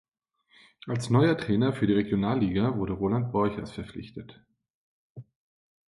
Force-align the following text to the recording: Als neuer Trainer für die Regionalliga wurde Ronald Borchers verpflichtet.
Als 0.87 1.11
neuer 1.11 1.37
Trainer 1.37 1.73
für 1.73 1.85
die 1.85 1.93
Regionalliga 1.93 2.75
wurde 2.75 2.93
Ronald 2.93 3.31
Borchers 3.31 3.71
verpflichtet. 3.71 4.43